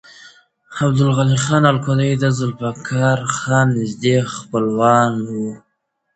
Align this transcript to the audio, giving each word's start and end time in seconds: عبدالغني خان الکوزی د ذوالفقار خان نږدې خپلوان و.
عبدالغني 0.85 1.37
خان 1.45 1.63
الکوزی 1.71 2.11
د 2.17 2.23
ذوالفقار 2.37 3.19
خان 3.37 3.67
نږدې 3.77 4.17
خپلوان 4.35 5.11
و. 5.29 5.33